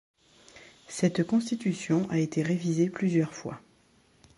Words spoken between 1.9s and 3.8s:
a été révisée plusieurs fois.